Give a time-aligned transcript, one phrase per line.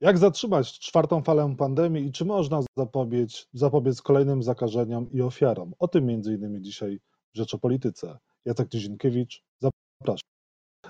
[0.00, 5.74] Jak zatrzymać czwartą falę pandemii i czy można zapobiec, zapobiec kolejnym zakażeniom i ofiarom?
[5.78, 7.00] O tym innymi dzisiaj
[7.34, 8.18] w Rzeczopolityce.
[8.44, 10.28] Jacek Nizinkiewicz, zapraszam.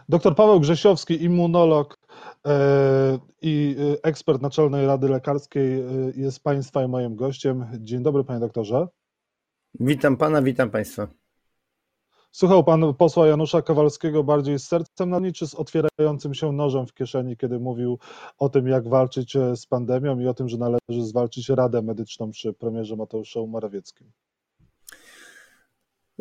[0.09, 1.99] Doktor Paweł Grzesiowski, immunolog
[2.47, 5.85] e, i e, ekspert Naczelnej Rady Lekarskiej e,
[6.17, 7.67] jest Państwa i moim gościem.
[7.81, 8.89] Dzień dobry, panie doktorze.
[9.81, 11.09] Witam pana, witam państwa.
[12.37, 17.37] Słuchał pan posła Janusza Kowalskiego bardziej z sercem na z otwierającym się nożem w kieszeni,
[17.37, 17.99] kiedy mówił
[18.39, 22.31] o tym, jak walczyć e, z pandemią i o tym, że należy zwalczyć Radę Medyczną
[22.31, 24.13] przy premierze Mateuszu Morawieckim?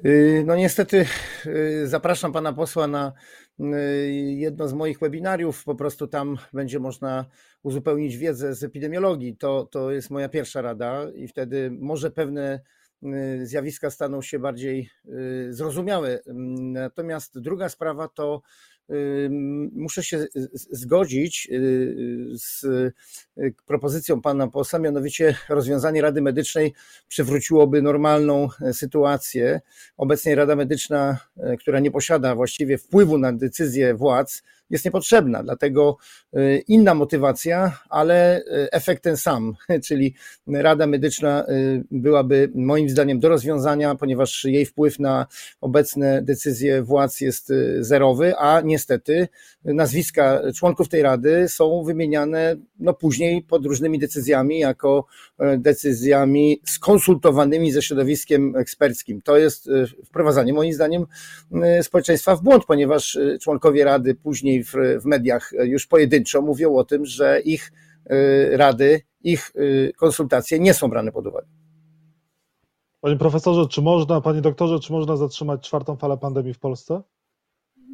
[0.05, 1.05] Y, no niestety
[1.45, 3.13] y, zapraszam pana posła na
[3.59, 5.63] y, jedno z moich webinariów.
[5.63, 7.25] Po prostu tam będzie można
[7.63, 9.37] uzupełnić wiedzę z epidemiologii.
[9.37, 12.59] To, to jest moja pierwsza rada i wtedy może pewne
[13.43, 16.19] zjawiska staną się bardziej y, zrozumiałe.
[16.57, 18.41] Natomiast druga sprawa to
[18.89, 19.29] y,
[19.73, 20.25] muszę się
[20.71, 21.49] zgodzić
[22.33, 22.65] z
[23.65, 26.73] propozycją pana posła, mianowicie rozwiązanie Rady Medycznej
[27.07, 29.61] przywróciłoby normalną sytuację.
[29.97, 31.17] Obecnie Rada Medyczna,
[31.59, 35.97] która nie posiada właściwie wpływu na decyzje władz, jest niepotrzebna, dlatego
[36.37, 39.53] y, inna motywacja, ale y, efekt ten sam,
[39.87, 40.15] czyli
[40.47, 45.27] Rada Medyczna y, byłaby moim zdaniem do rozwiązania, ponieważ jej wpływ na
[45.61, 49.27] obecne decyzje władz jest zerowy, a niestety
[49.63, 55.05] nazwiska członków tej Rady są wymieniane no później pod różnymi decyzjami, jako
[55.57, 59.21] decyzjami skonsultowanymi ze środowiskiem eksperckim.
[59.21, 59.69] To jest
[60.05, 61.05] wprowadzanie moim zdaniem
[61.81, 67.05] społeczeństwa w błąd, ponieważ członkowie Rady później w, w mediach już pojedynczo mówią o tym,
[67.05, 67.71] że ich
[68.11, 71.47] y, rady, ich y, konsultacje nie są brane pod uwagę.
[73.01, 77.01] Panie profesorze, czy można, panie doktorze, czy można zatrzymać czwartą falę pandemii w Polsce?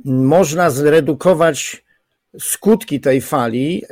[0.06, 1.84] Można zredukować
[2.39, 3.84] skutki tej fali,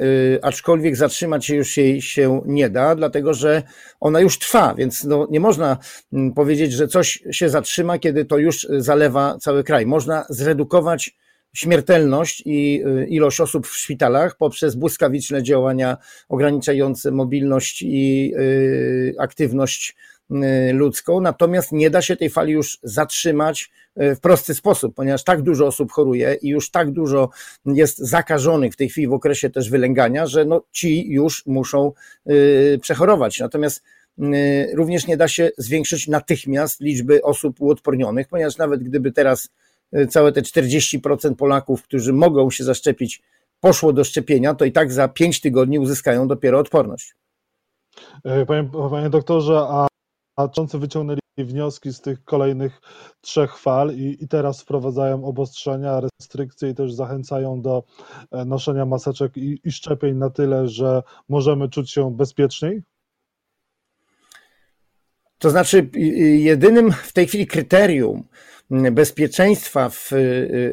[0.41, 3.63] aczkolwiek zatrzymać się już jej się nie da, dlatego że
[3.99, 5.77] ona już trwa, więc no nie można
[6.13, 9.85] mm, powiedzieć, że coś się zatrzyma, kiedy to już zalewa cały kraj.
[9.85, 11.17] Można zredukować
[11.53, 15.97] śmiertelność i y, ilość osób w szpitalach poprzez błyskawiczne działania
[16.29, 19.95] ograniczające mobilność i y, aktywność
[20.31, 20.35] y,
[20.73, 25.67] ludzką, natomiast nie da się tej fali już zatrzymać w prosty sposób, ponieważ tak dużo
[25.67, 27.29] osób choruje i już tak dużo
[27.65, 31.91] jest zakażonych w tej chwili w okresie też wylęgania, że no ci już muszą
[32.81, 33.39] przechorować.
[33.39, 33.83] Natomiast
[34.73, 39.49] również nie da się zwiększyć natychmiast liczby osób uodpornionych, ponieważ nawet gdyby teraz
[40.09, 43.21] całe te 40% Polaków, którzy mogą się zaszczepić,
[43.59, 47.15] poszło do szczepienia, to i tak za 5 tygodni uzyskają dopiero odporność.
[48.23, 49.59] E, panie, panie doktorze,
[50.37, 52.81] a, czący wyciągnęli wnioski z tych kolejnych
[53.21, 57.83] trzech fal i, i teraz wprowadzają obostrzenia, restrykcje i też zachęcają do
[58.31, 62.83] e, noszenia maseczek i, i szczepień na tyle, że możemy czuć się bezpieczniej?
[65.39, 65.89] To znaczy,
[66.37, 68.23] jedynym w tej chwili kryterium,
[68.91, 70.09] bezpieczeństwa w,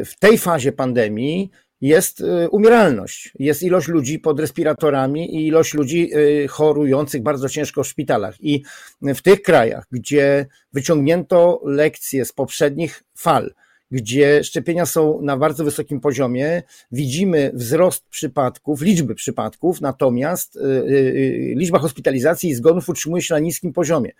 [0.05, 1.51] w tej fazie pandemii
[1.81, 7.85] jest y, umieralność, jest ilość ludzi pod respiratorami i ilość ludzi y, chorujących bardzo ciężko
[7.85, 8.35] w szpitalach.
[8.41, 8.63] I
[9.03, 13.55] w tych krajach, gdzie wyciągnięto lekcje z poprzednich fal,
[13.91, 21.79] gdzie szczepienia są na bardzo wysokim poziomie, widzimy wzrost przypadków, liczby przypadków, natomiast y, liczba
[21.79, 24.11] hospitalizacji i zgonów utrzymuje się na niskim poziomie.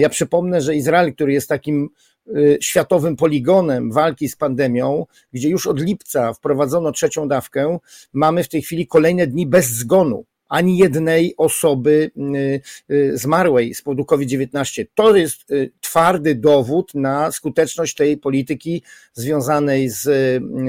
[0.00, 1.90] Ja przypomnę, że Izrael, który jest takim
[2.36, 7.78] Y, światowym poligonem walki z pandemią, gdzie już od lipca wprowadzono trzecią dawkę,
[8.12, 12.10] mamy w tej chwili kolejne dni bez zgonu ani jednej osoby
[12.90, 14.84] y, y, zmarłej z powodu COVID-19.
[14.94, 20.08] To jest y, twardy dowód na skuteczność tej polityki związanej z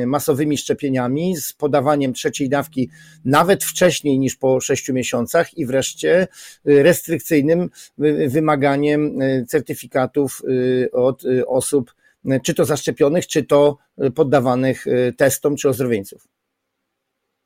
[0.08, 2.90] masowymi szczepieniami, z podawaniem trzeciej dawki
[3.26, 6.28] nawet wcześniej niż po sześciu miesiącach i wreszcie
[6.66, 7.70] restrykcyjnym
[8.28, 10.42] wymaganiem certyfikatów
[10.92, 11.94] od osób,
[12.44, 13.78] czy to zaszczepionych, czy to
[14.16, 14.86] poddawanych
[15.18, 16.28] testom, czy ozdrowieńców.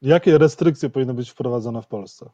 [0.05, 2.29] Jakie restrykcje powinny być wprowadzone w Polsce?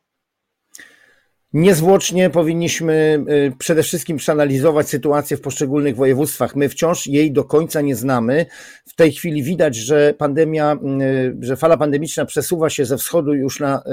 [1.54, 6.56] Niezwłocznie powinniśmy y, przede wszystkim przeanalizować sytuację w poszczególnych województwach.
[6.56, 8.46] My wciąż jej do końca nie znamy.
[8.86, 13.60] W tej chwili widać, że pandemia, y, że fala pandemiczna przesuwa się ze wschodu już
[13.60, 13.84] na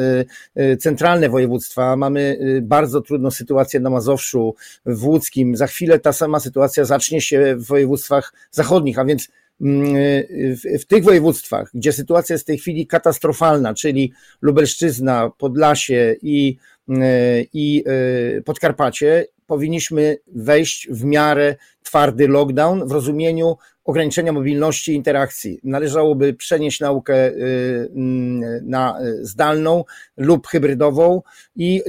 [0.58, 1.97] y, centralne województwa.
[1.97, 4.55] Mamy bardzo trudną sytuację na Mazowszu,
[4.87, 5.56] w Łódzkim.
[5.56, 9.29] Za chwilę ta sama sytuacja zacznie się w województwach zachodnich, a więc
[9.60, 14.12] w, w tych województwach, gdzie sytuacja jest w tej chwili katastrofalna, czyli
[14.43, 16.56] Lubelszczyzna, Podlasie i,
[16.88, 17.02] mm,
[17.52, 17.84] i
[18.37, 25.60] e, Podkarpacie, powinniśmy wejść w miarę twardy lockdown w rozumieniu ograniczenia mobilności i interakcji.
[25.64, 27.32] Należałoby przenieść naukę
[28.62, 29.84] na zdalną
[30.16, 31.22] lub hybrydową
[31.56, 31.82] i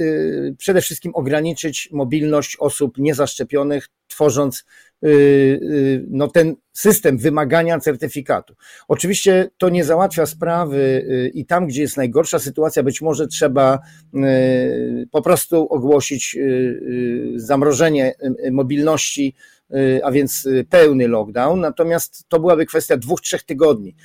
[0.58, 4.89] przede wszystkim ograniczyć mobilność osób niezaszczepionych, tworząc Y, y,
[6.08, 8.54] no, ten system wymagania certyfikatu.
[8.88, 13.78] Oczywiście to nie załatwia sprawy y, i tam, gdzie jest najgorsza sytuacja, być może trzeba
[15.10, 16.38] po prostu ogłosić
[17.34, 18.14] zamrożenie
[18.50, 19.34] mobilności,
[20.02, 21.60] a więc pełny lockdown.
[21.60, 23.96] Natomiast to byłaby kwestia dwóch, trzech tygodni.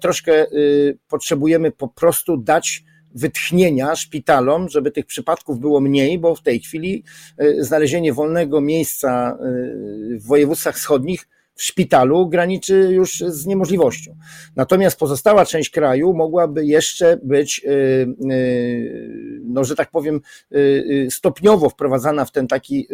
[0.00, 0.46] Troszkę
[1.08, 2.84] potrzebujemy po prostu dać
[3.14, 7.04] wytchnienia szpitalom, żeby tych przypadków było mniej, bo w tej chwili
[7.38, 9.44] e, znalezienie wolnego miejsca e,
[10.18, 14.16] w województwach wschodnich w szpitalu graniczy już z niemożliwością.
[14.56, 18.14] Natomiast pozostała część kraju mogłaby jeszcze być, y,
[19.52, 20.20] no, że tak powiem,
[20.52, 22.88] y, stopniowo wprowadzana w ten taki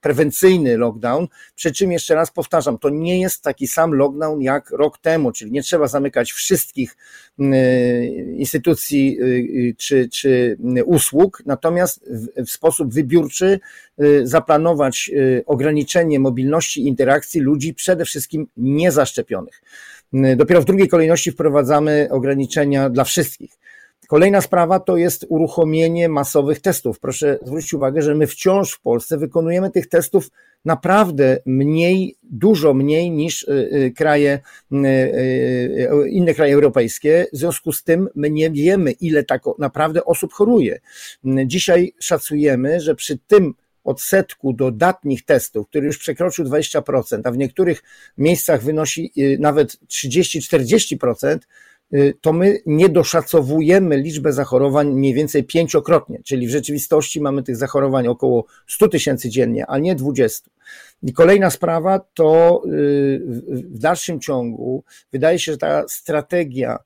[0.00, 1.26] prewencyjny lockdown.
[1.54, 5.52] Przy czym jeszcze raz powtarzam, to nie jest taki sam lockdown jak rok temu, czyli
[5.52, 6.96] nie trzeba zamykać wszystkich
[8.36, 9.18] instytucji
[9.78, 12.04] czy, czy usług, natomiast
[12.36, 13.60] w, sposób wybiórczy
[14.22, 15.10] zaplanować
[15.46, 19.62] ograniczenie mobilności interakcji ludzi przede wszystkim niezaszczepionych.
[20.36, 23.50] Dopiero w drugiej kolejności wprowadzamy ograniczenia dla wszystkich.
[24.08, 27.00] Kolejna sprawa to jest uruchomienie masowych testów.
[27.00, 30.30] Proszę zwrócić uwagę, że my wciąż w Polsce wykonujemy tych testów
[30.64, 34.40] naprawdę mniej, dużo mniej niż y, y, kraje,
[34.72, 37.26] y, inne kraje europejskie.
[37.32, 40.80] W związku z tym my nie wiemy, ile tak naprawdę osób choruje.
[41.46, 47.82] Dzisiaj szacujemy, że przy tym odsetku dodatnich testów, który już przekroczył 20%, a w niektórych
[48.18, 51.40] miejscach wynosi nawet 30-40%, y,
[52.20, 58.06] to my nie doszacowujemy liczbę zachorowań mniej więcej pięciokrotnie, czyli w rzeczywistości mamy tych zachorowań
[58.06, 60.50] około 100 tysięcy dziennie, a nie 20.
[61.02, 66.78] I kolejna sprawa to y, w dalszym ciągu wydaje się, że ta strategia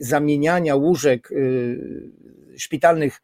[0.00, 1.30] zamieniania łóżek
[2.56, 3.20] szpitalnych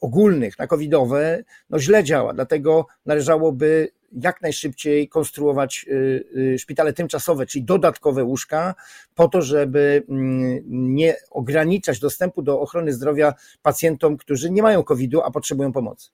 [0.00, 7.46] ogólnych na covidowe, no źle działa, dlatego należałoby jak najszybciej konstruować y, y, szpitale tymczasowe,
[7.46, 8.74] czyli dodatkowe łóżka,
[9.14, 10.62] po to, żeby mm,
[10.94, 16.10] nie ograniczać dostępu do ochrony zdrowia pacjentom, którzy nie mają COVID-u, a potrzebują pomocy.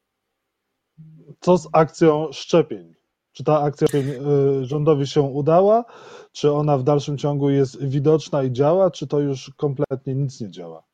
[1.40, 2.94] Co z akcją szczepień?
[3.32, 5.84] Czy ta akcja y, rządowi się udała?
[6.32, 8.90] Czy ona w dalszym ciągu jest widoczna i działa?
[8.90, 10.87] Czy to już kompletnie nic nie działa?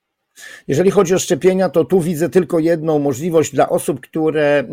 [0.68, 4.64] Jeżeli chodzi o szczepienia, to tu widzę tylko jedną możliwość dla osób, które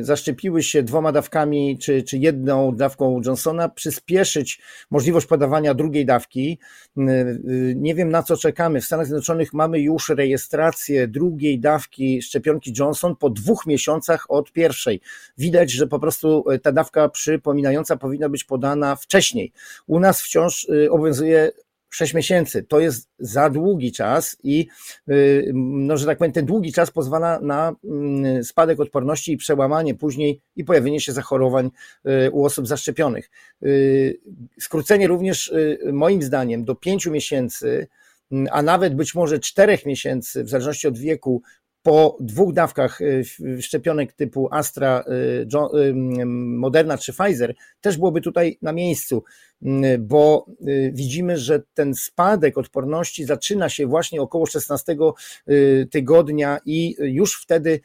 [0.00, 4.60] y, zaszczepiły się dwoma dawkami czy, czy jedną dawką Johnsona, przyspieszyć
[4.90, 6.58] możliwość podawania drugiej dawki.
[6.98, 8.80] Y, y, nie wiem na co czekamy.
[8.80, 15.00] W Stanach Zjednoczonych mamy już rejestrację drugiej dawki szczepionki Johnson po dwóch miesiącach od pierwszej.
[15.38, 19.52] Widać, że po prostu ta dawka przypominająca powinna być podana wcześniej.
[19.86, 21.50] U nas wciąż obowiązuje
[21.90, 24.66] 6 miesięcy to jest za długi czas i,
[25.08, 29.94] y, no, że tak powiem, ten długi czas pozwala na mm, spadek odporności i przełamanie
[29.94, 31.70] później i pojawienie się zachorowań
[32.26, 33.30] y, u osób zaszczepionych.
[33.62, 34.20] Y,
[34.60, 35.54] skrócenie również,
[35.92, 37.86] moim zdaniem, do 5 miesięcy,
[38.50, 41.42] a nawet być może 4 miesięcy, w zależności od wieku,
[41.82, 43.24] po dwóch dawkach y,
[43.62, 45.94] szczepionek typu Astra, y, y,
[46.26, 49.24] Moderna czy Pfizer też byłoby tutaj na miejscu,
[49.98, 50.46] bo
[50.92, 54.96] widzimy, że ten spadek odporności zaczyna się właśnie około 16
[55.90, 57.80] tygodnia i już wtedy,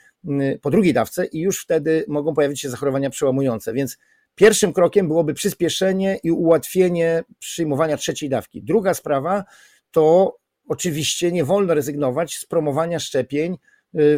[0.61, 3.73] po drugiej dawce, i już wtedy mogą pojawić się zachorowania przełamujące.
[3.73, 3.97] Więc
[4.35, 8.63] pierwszym krokiem byłoby przyspieszenie i ułatwienie przyjmowania trzeciej dawki.
[8.63, 9.43] Druga sprawa
[9.91, 10.35] to
[10.67, 13.57] oczywiście nie wolno rezygnować z promowania szczepień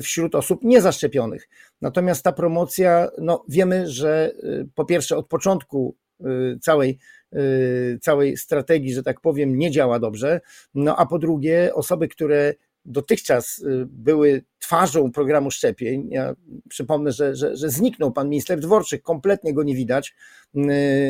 [0.01, 1.49] wśród osób niezaszczepionych.
[1.81, 6.99] Natomiast ta promocja, no wiemy, że y, po pierwsze od początku y, całej,
[8.01, 10.41] całej strategii, że tak powiem, nie działa dobrze,
[10.73, 12.53] no a po drugie osoby, które
[12.85, 16.07] dotychczas były twarzą programu szczepień.
[16.09, 16.35] Ja
[16.69, 20.15] przypomnę, że, że, że zniknął pan minister Dworczyk, kompletnie go nie widać.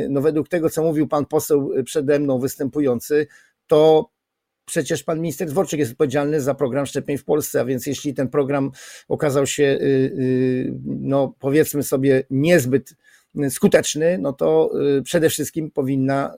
[0.09, 3.27] No według tego, co mówił pan poseł przede mną występujący,
[3.67, 4.09] to
[4.67, 8.27] przecież pan minister Dworczyk jest odpowiedzialny za program szczepień w Polsce, a więc jeśli ten
[8.29, 8.71] program
[9.07, 12.95] okazał się, y, y, no powiedzmy sobie, niezbyt
[13.49, 16.35] skuteczny, no to y, przede wszystkim powinna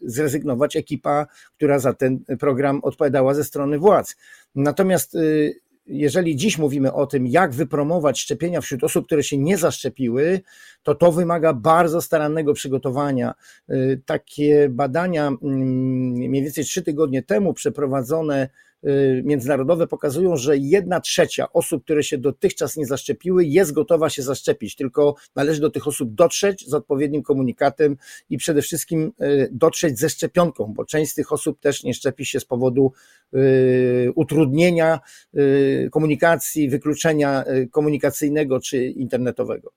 [0.00, 4.16] zrezygnować ekipa, która za ten program odpowiadała ze strony władz.
[4.54, 5.16] Natomiast
[5.86, 10.40] jeżeli dziś mówimy o tym, jak wypromować szczepienia wśród osób, które się nie zaszczepiły,
[10.82, 13.34] to to wymaga bardzo starannego przygotowania.
[13.70, 15.38] Y, takie badania mm,
[16.12, 18.48] mniej więcej trzy tygodnie temu przeprowadzone
[19.24, 24.76] międzynarodowe pokazują, że jedna trzecia osób, które się dotychczas nie zaszczepiły, jest gotowa się zaszczepić,
[24.76, 27.96] tylko należy do tych osób dotrzeć z odpowiednim komunikatem
[28.30, 32.26] i przede wszystkim y, dotrzeć ze szczepionką, bo część z tych osób też nie szczepi
[32.26, 32.92] się z powodu
[34.14, 35.00] utrudnienia
[35.90, 39.72] komunikacji, wykluczenia komunikacyjnego czy internetowego.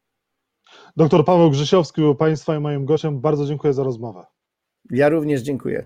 [0.97, 3.21] Doktor Paweł Grzesiowski był Państwa i moim gościem.
[3.21, 4.25] Bardzo dziękuję za rozmowę.
[4.91, 5.85] Ja również dziękuję.